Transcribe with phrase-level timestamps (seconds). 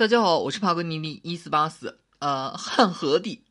[0.00, 1.98] 大家好，我是帕格尼尼一四八四。
[2.20, 3.42] 呃，汉和帝，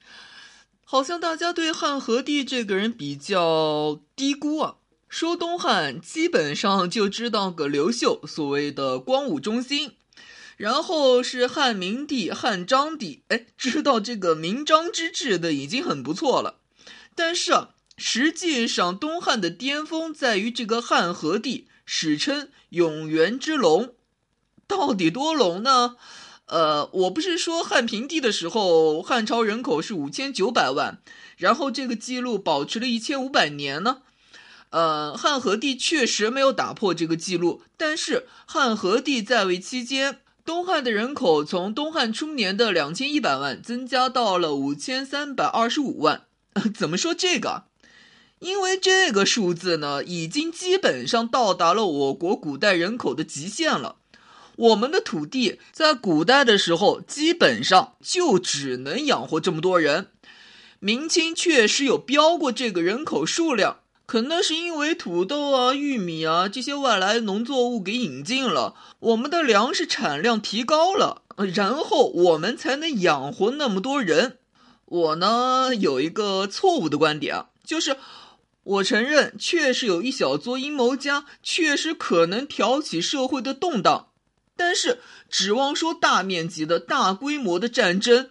[0.83, 4.77] 好像大家对汉和帝这个人比较低估啊。
[5.07, 9.91] 说东汉，基本上就知道个刘秀，所谓的光武中兴，
[10.57, 13.22] 然后是汉明帝、汉章帝。
[13.28, 16.55] 哎，知道这个明章之治的已经很不错了。
[17.13, 23.94] 但是啊，实际上东汉的巅峰在于这个汉和帝，史称永元之龙，
[24.66, 25.98] 到底多龙呢？
[26.50, 30.98] 呃，我不是说汉平帝的时候，汉朝人口是五千九百万，
[31.38, 34.02] 然后这个记录保持了一千五百年呢。
[34.71, 46.23] 呃，汉和帝确实没有打破这个记录，但是汉和帝在位期间，东汉的人口从东汉初年的两千一百万增加到了五千三百二十五万。
[46.76, 47.66] 怎么说这个？
[48.40, 53.98] 因为这个数字呢，已经基本上到达了我国古代人口的极限了。
[54.59, 60.07] 我们的土地在古代的时候，基本上就只能养活这么多人。
[60.79, 71.22] 明清确实有标过这个人口数量，可能是因为土豆啊、玉米啊这些外来农作物给引进了，我们的粮食产量提高了，
[71.54, 74.40] 然后我们才能养活那么多人。
[74.86, 77.96] 我呢有一个错误的观点啊，就是
[78.64, 84.08] 我承认确实有一小撮阴谋家，确实可能挑起社会的动荡。
[84.60, 88.30] 但是，指望说大面积的大规模的战争，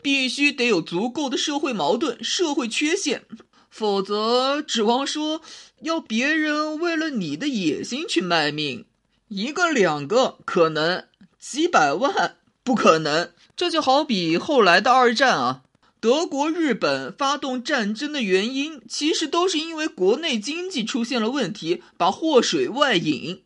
[0.00, 3.26] 必须得有足够的社会矛盾、社会缺陷，
[3.68, 5.42] 否则指望说
[5.82, 8.86] 要别人为了你的野心去卖命，
[9.28, 11.04] 一个两个可能，
[11.38, 13.30] 几百万不可能。
[13.54, 15.62] 这就好比后来的二战啊，
[16.00, 23.42] 德国、日本发动战争的原因，其实都是因为国内经济出现了问题，把祸水外引。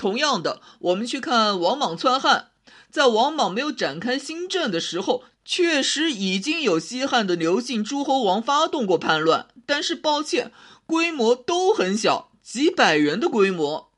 [0.00, 2.52] 同样的，我们去看王莽篡汉，
[2.90, 10.52] 在王莽没有展开新政的时候，确实已经有西汉的刘姓诸侯王发动过叛乱，但是抱歉，
[10.86, 13.90] 规模都很小，几百人的规模。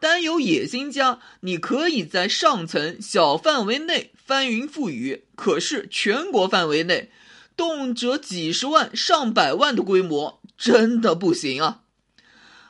[0.00, 7.12] 单有野心家，你可以在上层小范围内翻云覆雨，可是全国范围内，
[7.56, 11.82] 动辄几十万、上百万的规模，真的不行啊！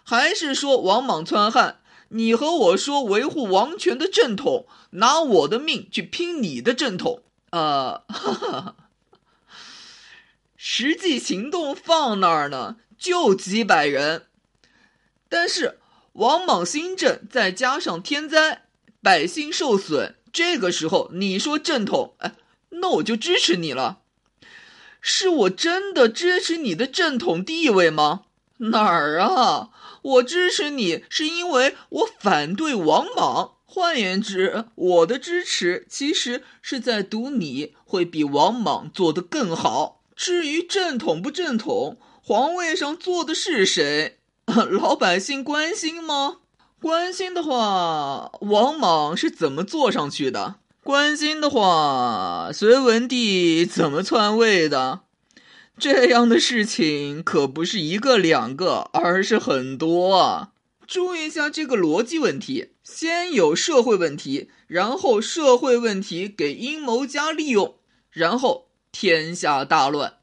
[0.04, 1.78] 还是说王莽篡汉？
[2.10, 8.02] 你和我说维护王权的正统，拿我的命去拼你的正统，呃，
[10.56, 14.26] 实际行动放那儿呢，就几百人。
[15.28, 15.80] 但是
[16.12, 18.62] 王莽新政再加上天灾，
[19.02, 22.34] 百姓受损，这个时候你说正统，哎，
[22.70, 23.98] 那我就支持你了。
[25.00, 28.22] 是我真的支持你的正统地位吗？
[28.58, 29.70] 哪儿啊？
[30.06, 33.52] 我支持你是因为我反对王莽。
[33.64, 40.00] 换言之，我的支持其实是在赌你会比王莽做得更好。
[40.14, 46.38] 至于正统不正统，皇位上坐的是谁， 老百姓关心吗？
[46.80, 50.56] 关心的话，王莽是怎么坐上去的？
[50.84, 55.00] 关心的话，隋文帝怎么篡位的？
[55.78, 60.52] 这样的事情可不是一个两个，而是很多啊！
[60.86, 67.74] 注意一下这个逻辑问题：先有社会问题，然后社会问题给阴谋家利用，
[68.10, 70.14] 然后天下大乱。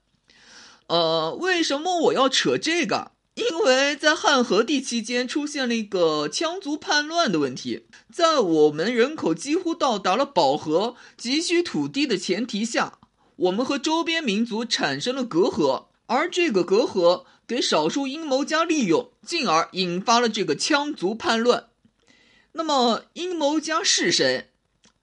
[0.88, 3.12] 呃，为什么我要扯这个？
[3.36, 13.00] 因为在汉和帝期间出现了一个羌族叛乱的问题，在我们人口几乎到达了饱和、急需土地的前提下。
[13.36, 21.68] 我们和周边民族产生了隔阂，而这个隔阂给少数阴谋家利用，进而引发了这个羌族叛乱。
[22.54, 24.50] 那么阴谋家是谁？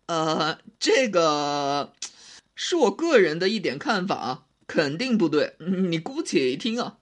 [0.07, 1.93] 呃，这个
[2.55, 5.57] 是我个人的一点看法啊，肯定不对，
[5.89, 6.99] 你姑且一听啊。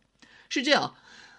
[0.49, 0.95] 是这样，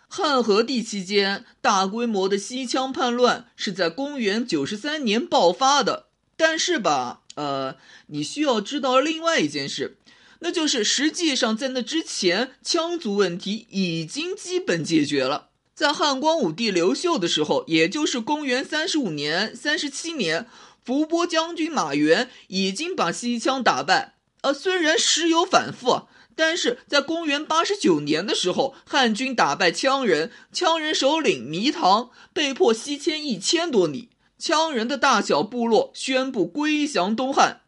[0.07, 6.05] 汉和帝期间大规模的西羌叛乱是在公元九十三年爆发的，
[6.37, 7.21] 但是吧。
[7.39, 7.77] 呃，
[8.07, 9.97] 你需要知道另外一件事，
[10.39, 15.47] 那就是实际上在那之前，羌族问题已经基本解决了。
[15.73, 20.47] 在汉光武帝刘秀的时候，也就是公元三十五年、三十七年，
[20.83, 24.15] 伏波将军马援已经把西羌打败。
[24.41, 34.09] 呃，虽然时有反复，但是在公元八十九年的时候，汉军打败羌人，羌人首领糜唐被迫西迁一千多里。
[34.39, 37.61] 羌人的大小部落宣布归降东汉，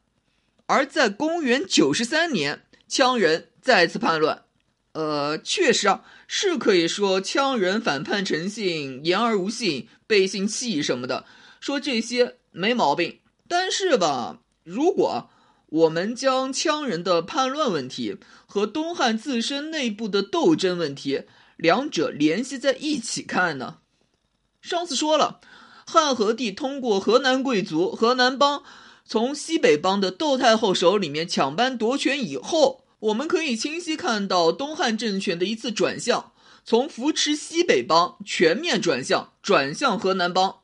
[0.67, 4.45] 而在公元九十三年，羌人再次叛乱。
[4.93, 11.25] 呃，确实啊，是可以说羌人反叛成性、言而无信、背信弃义什么的，
[11.59, 13.19] 说这些没毛病。
[13.47, 15.29] 但是吧，如果
[15.67, 21.23] 我们将羌人的叛乱问题和东汉自身内部的斗争问题
[21.55, 23.79] 两者联系在一起看呢？
[24.61, 25.39] 上次说了，
[25.91, 28.63] 汉和帝通过河南贵族河南帮
[29.05, 36.31] 从西北邦的窦太后手里面抢班夺权以后，我们可以清晰看到东汉政权的一次转向，
[36.63, 40.59] 从扶持西北邦全面转向转向河南帮。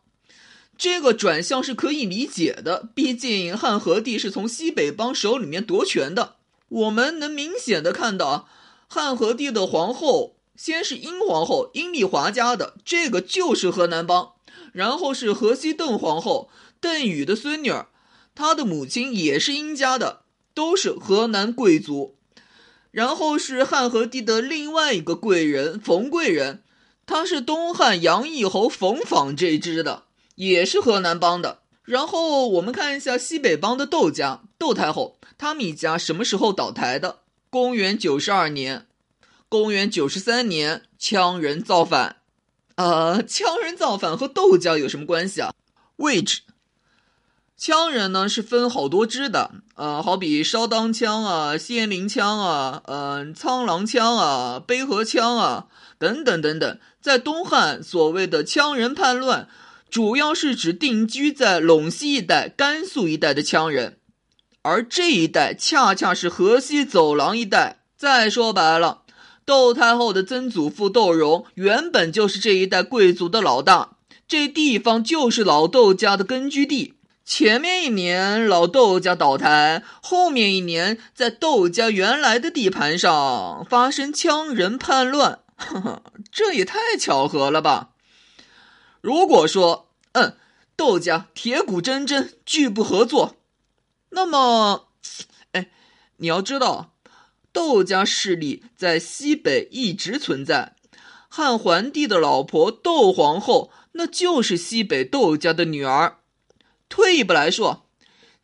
[0.77, 6.35] 这个转向是可以理解的，毕竟汉和帝是从西北邦手里面夺权的。
[6.69, 8.47] 我们能明显的看到，
[8.87, 14.36] 汉和帝的皇后先是英皇后阴丽华家的，这个就是河南帮；
[14.77, 17.87] 然后是河西邓皇后邓禹的孙女儿，
[18.35, 20.21] 她的母亲也是殷家的，
[20.53, 22.13] 都是河南贵族；
[22.91, 26.61] 然后是汉和帝的另外一个贵人冯贵人，
[27.07, 30.03] 他是东汉杨义侯冯访这支的。
[30.35, 31.61] 也是河南帮的。
[31.83, 37.21] 然后我们看一下西北帮的窦家，窦太后他们一家什么时候倒台的？
[37.49, 38.85] 公元九十二年，
[39.49, 42.16] 公元九十三年，羌人造反。
[42.77, 45.53] 呃，羌人造反和窦家有什么关系啊？
[45.97, 46.41] 位置，
[47.59, 55.67] 羌人呢是分好多支的，呃，好比烧当羌啊、仙灵羌啊、嗯、苍狼羌啊、卑河羌啊
[55.99, 56.79] 等等等等。
[57.01, 59.49] 在东汉所谓的羌人叛乱。
[59.89, 63.99] 主要是指定居在陇西一带、甘肃一带的羌人，
[64.61, 67.79] 而这一带恰恰是河西走廊一带。
[67.95, 69.03] 再说白了，
[69.47, 73.91] 窦太后的曾祖父窦融原本就是这一代贵族的老大，
[74.27, 76.95] 这地方就是老窦家的根据地。
[77.23, 87.91] 前面一年老窦家倒台，后面一年在窦家原来的地盘上发生羌人叛乱，呵呵，这也太巧合了吧！
[88.99, 90.35] 如果说，嗯，
[90.75, 93.37] 窦家铁骨铮铮，拒不合作，
[94.09, 94.89] 那么，
[95.53, 95.69] 哎，
[96.17, 96.91] 你要知道，
[97.57, 100.75] 窦家势力在西北一直存在。
[101.27, 106.19] 汉桓帝的老婆窦皇后，那就是西北窦家的女儿。
[106.87, 107.87] 退一步来说，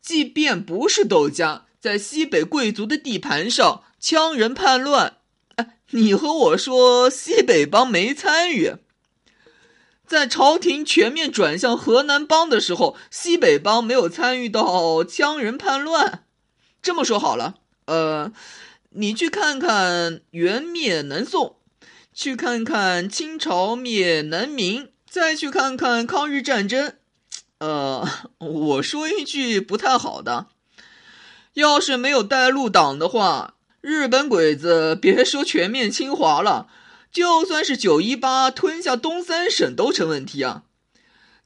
[0.01, 5.17] 即便不是窦家在西北贵族的地盘上羌人叛乱，
[5.57, 8.77] 哎，你和我说西北帮没参与？
[10.07, 16.23] 在朝廷全面转向河南帮的时候，西北帮没有参与到羌人叛乱。
[16.81, 18.33] 这么说好了，呃，
[18.95, 21.57] 你去看看元灭南宋，
[22.13, 26.93] 去看看清朝灭南明，再去看看抗日战争。
[27.59, 28.07] 呃，
[28.37, 30.47] 我说一句不太好的，
[31.53, 36.67] 要是没有带路党的话，日本鬼子别说全面侵华了。
[37.11, 40.63] 就算是九一八吞下东三省都成问题啊！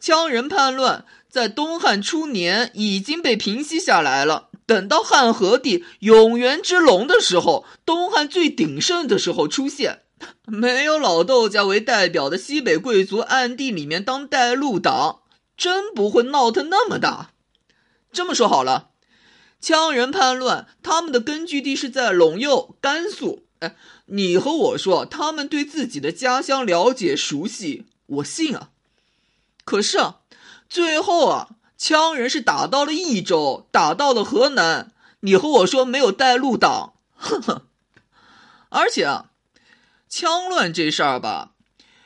[0.01, 4.46] 羌人叛乱在东汉初年已经被平息下来了。
[4.67, 10.01] 等到汉和帝永元之龙的时候，东汉最鼎盛的时候出现，
[10.45, 15.21] 没有老窦家为代表的西北贵族暗地里面当带路党，
[15.55, 17.31] 真不会闹腾那么大。
[18.11, 18.89] 这么说好了，
[19.61, 23.43] 羌人叛乱，他们的根据地是在陇右、甘肃。
[23.59, 23.75] 哎，
[24.07, 28.69] 你和我说他们对自己的家乡了解熟悉，我信啊。
[29.63, 30.19] 可是啊，
[30.69, 31.49] 最后啊，
[31.79, 34.91] 羌人是打到了益州，打到了河南。
[35.21, 37.63] 你和我说没有带路党，呵呵。
[38.69, 39.31] 而且啊，
[40.11, 41.51] 羌乱这事儿吧，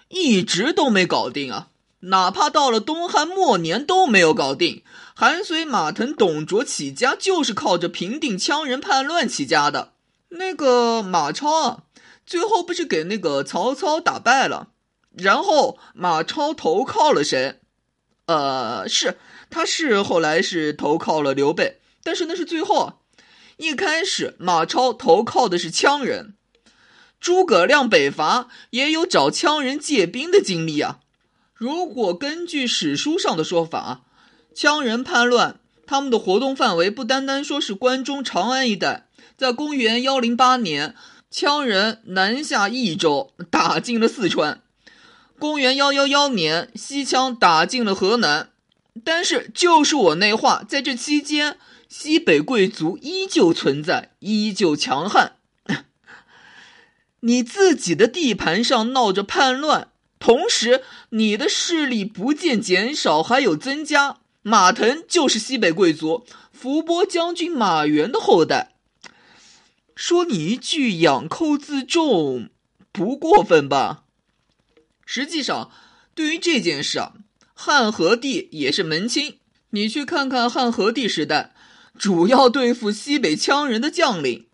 [0.09, 1.69] 一直都没搞定啊。
[2.01, 4.83] 哪怕到了东汉末年都没有搞定。
[5.13, 9.93] 韩遂、马腾、董卓起家就是靠着平定羌人叛乱起家的。
[10.29, 11.83] 那个马超啊，
[12.25, 14.69] 最后不是给那个曹操打败了，
[15.11, 17.59] 然后马超投靠了谁？
[18.25, 19.19] 呃，是，
[19.51, 22.93] 他是后来是投靠了刘备，但是那是最后。
[23.57, 26.33] 一开始马超投靠的是羌人，
[27.19, 31.01] 诸葛亮北伐也有找羌人借兵的经历啊。
[31.53, 34.01] 如果根据史书上的说法，
[34.55, 39.07] 羌人叛乱，他们的活动范围不单单说是关中长安一带。
[39.37, 40.95] 在公元幺零八年，
[41.31, 44.61] 羌人南下益州，打进了四川。
[45.37, 48.50] 公元幺幺幺年，西羌打进了河南。
[49.05, 51.57] 但是，就是我那话，在这期间，
[51.87, 55.37] 西北贵族依旧存在，依旧强悍。
[57.21, 64.17] 你自己的地盘上闹着叛乱，同时你的势力不见减少，还有增加。
[64.41, 68.73] 马腾就是西北贵族，伏波将军马援的后代。
[69.95, 72.49] 说你一句“养寇自重”，
[72.91, 74.03] 不过分吧？
[75.05, 75.71] 实际上，
[76.15, 77.13] 对于这件事啊，
[77.63, 79.37] 汉和帝也是门亲。
[79.69, 81.53] 你去看看汉和帝时代，
[81.95, 84.47] 主要对付西北羌人的将领，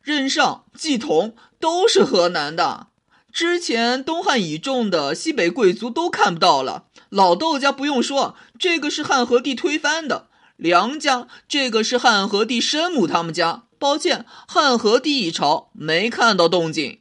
[0.00, 2.86] 任上、季同都是河南的。
[3.30, 6.86] 之前东汉倚重的西北贵族都看不到了。
[7.10, 10.28] 老窦家不用说，这个是汉和帝推翻的。
[10.56, 13.64] 梁家这个是汉和帝生母他们家。
[13.78, 17.00] 抱歉，汉和帝一朝没看到动静。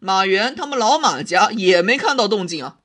[0.00, 2.78] 马援他们老马家也没看到动静啊。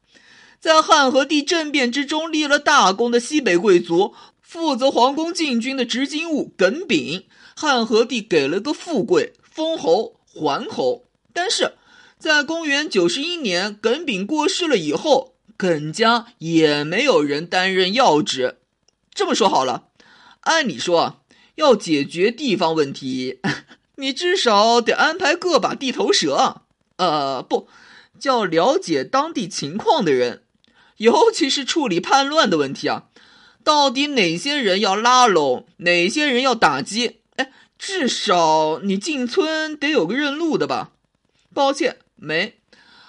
[0.63, 11.03] 在汉和帝政变之中立了大功的西北贵族，负责皇宫禁军的执金吾耿炳，汉和帝给了个富贵，封侯桓侯。
[11.33, 11.73] 但是
[12.17, 18.59] 在公元九十一年，耿炳过世了以后，耿家也没有人担任要职。
[19.13, 19.87] 这么说好了，
[20.43, 21.19] 按理说
[21.55, 23.41] 要解决地方问题，
[23.97, 26.61] 你至少得安排个把地头蛇，
[26.95, 27.67] 呃，不
[28.17, 30.42] 叫了解当地情况的人。
[30.97, 33.03] 尤其是处理叛乱的问题啊，
[33.63, 37.19] 到底哪些人要拉拢，哪些人要打击？
[37.35, 40.91] 哎，至少你进村得有个认路的吧？
[41.53, 42.59] 抱歉，没。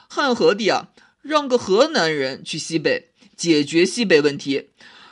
[0.09, 0.89] 汉和帝啊，
[1.23, 4.71] 让个河南人去西北解决西北问题，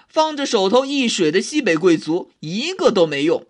[0.08, 3.46] 放着手头一水的西北贵族一个都没用。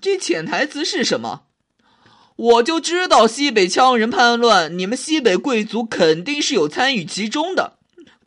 [0.00, 1.42] 这潜台词是什么？
[2.36, 7.77] 我就知道西北羌人叛乱，你们西北贵族肯定是有参与其中的。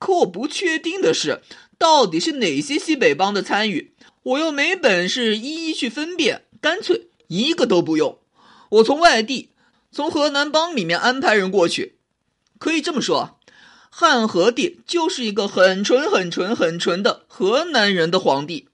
[0.02, 1.44] 可我不确定的是，
[1.78, 3.94] 到底是哪些西北帮的参与，
[4.24, 8.18] 我又没本事一一去分辨，干脆一个都不用。
[8.70, 9.50] 我从外地，
[9.92, 11.98] 从河南帮里面安排人过去。
[12.58, 13.38] 可以这么说，
[13.92, 18.70] 汉和帝就是一个很纯、很纯、很纯的河南人的皇帝。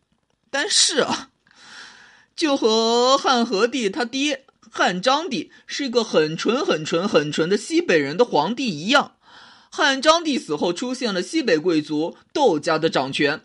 [0.50, 1.32] 但是啊，
[2.38, 9.17] 就和汉和帝他爹汉章帝是一个很纯、很纯、很纯的西北人的皇帝一样。
[9.70, 13.42] 汉章帝死后，出现了西北贵族窦家的掌权；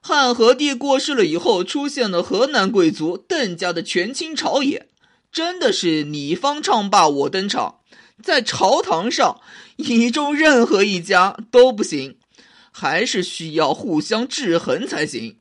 [0.00, 4.88] 汉和帝过世了以后，出现了河南贵族邓家的权倾朝野。
[5.32, 7.80] 真的是你方唱罢我登场，
[8.22, 9.40] 在朝堂上，
[9.76, 12.18] 以中任何一家都不行，
[12.70, 15.38] 还是需要互相制衡才行。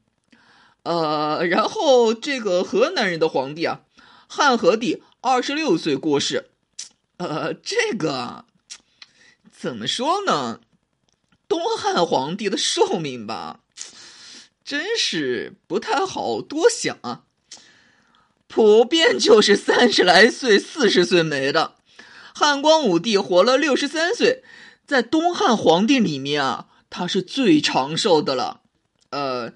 [0.82, 3.82] 呃，然后这个河南人的皇帝啊，
[4.27, 6.50] 汉和帝二十六岁过世。
[7.18, 8.46] 呃，这个。
[9.63, 10.60] 怎么说呢？
[11.48, 13.62] 东汉皇帝的寿命吧，
[14.65, 17.24] 真是不太好多想啊。
[18.50, 21.75] 普遍就是三十来岁、四十岁没的。
[22.36, 24.43] 汉光武帝活了六十三岁，
[24.86, 28.63] 在东汉皇帝里面啊，他是最长寿的了。
[29.12, 29.53] 呃，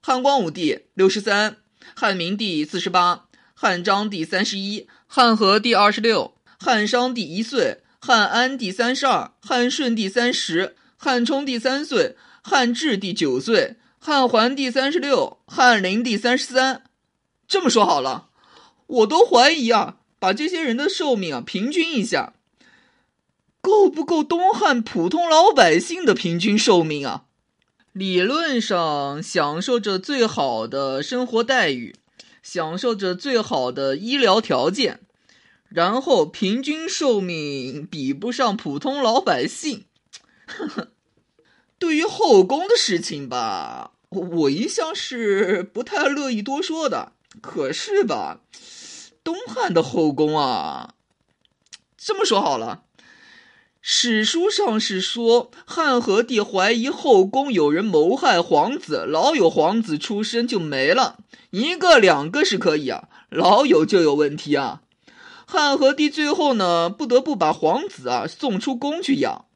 [0.00, 1.56] 汉光武帝六十三，
[1.96, 7.82] 汉明帝四十八，汉章帝三十一，汉和帝二十六，汉商帝一岁。
[8.00, 16.84] 汉安帝三十二，汉顺帝三十，汉冲帝三岁，汉质帝九岁，汉桓帝三十六，汉灵帝三十三。
[17.48, 18.28] 这么说好了，
[18.86, 22.34] 我都怀疑啊，把这些人的寿命啊平均一下，
[23.60, 27.24] 够不够东汉普通老百姓的平均寿命啊？
[27.92, 31.96] 理论上享受着最好的生活待遇，
[32.42, 35.00] 享受着最好的医疗条件。
[35.68, 39.84] 然后平均寿命比不上普通老百姓，
[41.78, 47.12] 对于后宫的事情吧，我一向是不太乐意多说的。
[47.42, 48.40] 可是吧，
[49.22, 50.94] 东汉的后宫啊，
[51.96, 52.84] 这么说好了，
[53.82, 61.18] 史书上是说汉和帝怀疑后宫有人谋害皇子，老有皇子出生就没了，
[61.50, 64.80] 一个两个是可以啊，老有就有问题啊。
[65.50, 69.46] 汉和帝最后呢，不得不把皇子啊送出宫去养。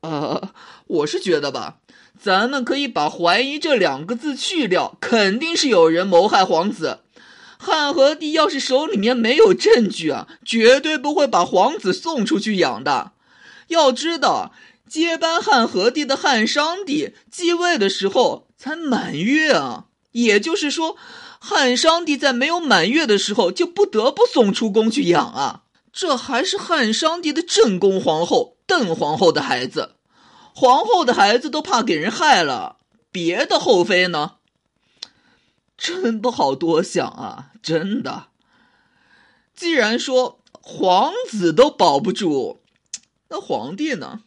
[0.00, 0.52] 呃，
[0.88, 1.76] 我是觉得吧，
[2.20, 7.02] 咱们可以把“怀疑”这两个字去掉，肯定是有人谋害皇子。
[7.56, 13.12] 汉和帝要是手里面没有证据啊，绝对不会把皇子送出去养的。
[13.68, 14.52] 要知道，
[14.88, 20.96] 接班汉和帝的汉商帝继位的时候才满月啊，也就是说。
[21.44, 25.64] 汉商帝在没有满月的时候就不得不送出宫去养啊！
[25.92, 29.96] 这还是汉商帝的正宫皇后邓皇后的孩子，
[30.54, 32.76] 皇后的孩子都怕给人害了，
[33.10, 34.36] 别的后妃呢？
[35.76, 37.50] 真不好多想啊！
[37.60, 38.28] 真的。
[39.52, 42.60] 既然说皇子都保不住，
[43.30, 44.22] 那皇帝呢？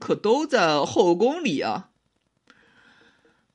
[0.00, 1.90] 可都在后宫里啊。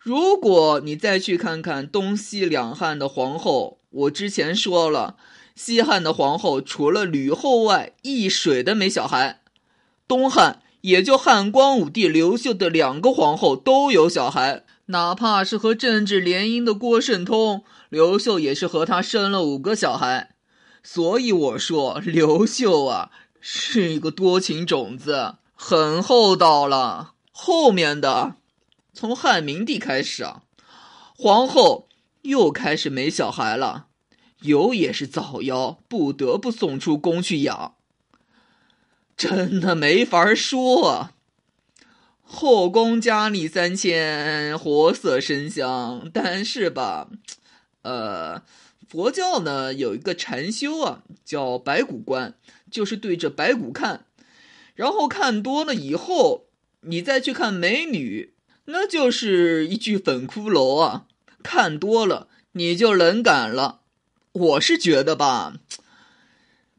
[0.07, 5.17] 如果你再去看看东西两汉的皇后，我之前说了，
[5.53, 9.41] 西汉的皇后除了吕后外，一水的没小孩；
[10.07, 20.35] 东汉也就汉光武帝刘秀的两个皇后都有小孩，哪怕是和政治联姻的郭圣通，刘秀也是和他生了五个小孩。
[20.81, 23.11] 所以我说，刘秀啊，
[23.41, 27.11] 是一个多情种子，很厚道了。
[27.33, 28.35] 后面的，
[28.98, 30.42] 从汉明帝开始啊，
[31.16, 31.88] 皇后
[32.24, 33.89] 又开始没小孩了，
[34.42, 37.75] 有也是早夭，不得不送出宫去养。
[39.16, 41.12] 真的没法说。
[42.24, 47.12] 后宫佳丽三千，活色生香，但是吧，
[47.84, 48.42] 呃。
[48.89, 52.36] 佛教呢有一个禅修啊，叫白骨观，
[52.72, 54.06] 就是对着白骨看，
[54.74, 56.46] 然后看多了以后，
[56.82, 58.34] 你再去看美女，
[58.69, 61.03] 那就是一具粉骷髅啊！
[61.41, 63.79] 看多了你就冷感了。
[64.33, 65.53] 我是觉得吧，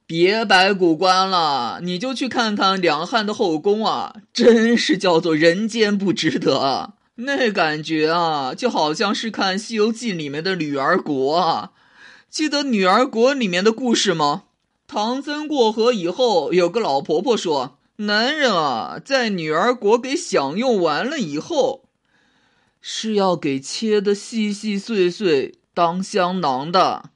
[0.06, 6.94] 别白骨观了，你就去看看两汉的后宫啊，真是叫做人间不值得啊！
[7.16, 11.72] 那感觉啊，就好像是看《西游记》里面的女儿国啊。
[12.28, 14.44] 记得《女儿国》里面的故事吗？
[14.86, 21.88] 唐僧过河以后，有个老婆婆说：“男人啊，在女儿国给享用完了以后，
[22.80, 27.10] 是要给切的细细碎碎当香囊的。”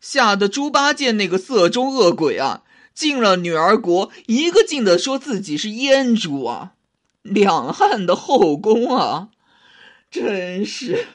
[0.00, 2.62] 吓得猪八戒那个色中恶鬼啊，
[2.94, 6.74] 进了女儿国，一个劲的说自己是阉主啊！
[7.22, 9.30] 两汉的后宫啊，
[10.10, 11.06] 真是。